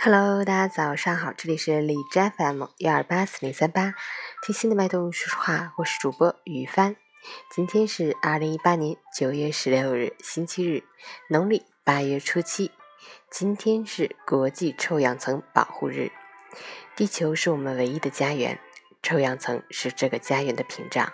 [0.00, 3.94] Hello，大家早上好，这里是荔枝 FM 幺二八四零三八，
[4.46, 6.94] 听心的脉动说说话，我是主播于帆。
[7.50, 10.84] 今天是二零一八年九月十六日，星期日，
[11.28, 12.70] 农历八月初七。
[13.28, 16.12] 今天是国际臭氧层保护日。
[16.94, 18.60] 地球是我们唯一的家园，
[19.02, 21.12] 臭氧层是这个家园的屏障。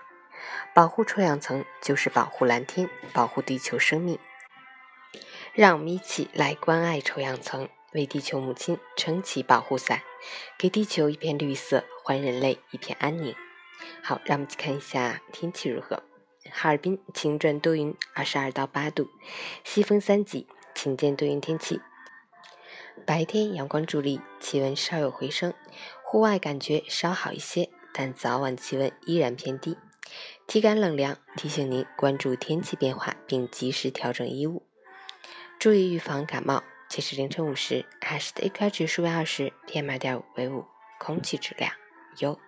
[0.75, 4.19] 保护臭氧层就是保护蓝天，保护地球生命。
[5.55, 7.71] 让我们一起来关爱臭氧层。
[7.95, 10.03] 为地球母亲撑起保护伞，
[10.59, 13.35] 给地球一片绿色，还人类一片安宁。
[14.03, 16.03] 好，让我们去看一下天气如何。
[16.51, 19.09] 哈尔滨晴转多云，二十二到八度，
[19.63, 21.81] 西风三级，晴间多云天气。
[23.07, 25.55] 白天阳光助力，气温稍有回升，
[26.05, 29.77] 户外感觉稍好一些，但早晚气温依然偏低，
[30.47, 31.17] 体感冷凉。
[31.37, 34.67] 提醒您关注天气变化，并及时调整衣物，
[35.59, 36.63] 注意预防感冒。
[36.89, 40.65] 截至凌晨五时，海市的 AQI 指数为二十，PM 二点五为五，
[40.99, 41.73] 空气质量
[42.19, 42.39] 优。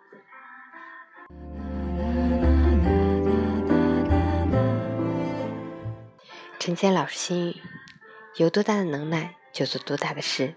[6.60, 7.56] 陈坚老师心语：
[8.36, 10.55] 有多大的能耐就做多大的事，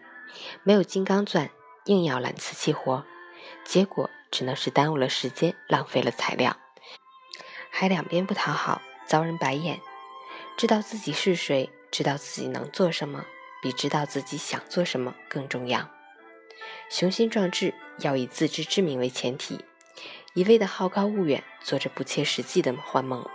[0.63, 1.49] 没有金刚钻
[1.85, 3.05] 硬要揽瓷器活，
[3.63, 6.55] 结果只能是耽误了时间，浪费了材料，
[7.71, 9.79] 还两边不讨好，遭人白眼。
[10.57, 13.25] 知道自己是谁，知道自己能做什么。
[13.61, 15.89] 比知道自己想做什么更重要。
[16.89, 19.63] 雄心壮志要以自知之明为前提，
[20.33, 23.27] 一味的好高骛远，做着不切实际的幻梦，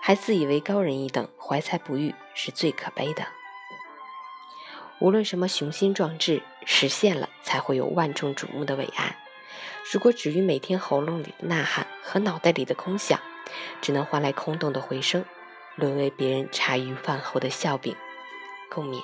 [0.00, 3.26] 还自以为高人一等，怀才不遇，是最可悲的。
[5.00, 9.16] 无论什么雄心壮志，实现了才会有万众瞩目的伟岸。
[9.90, 13.18] 如果止于每天喉咙里的呐喊和脑袋里的空想，
[13.80, 15.24] 只能换来空洞的回声，
[15.76, 17.96] 沦为别人茶余饭后的笑柄，
[18.70, 19.00] 共勉。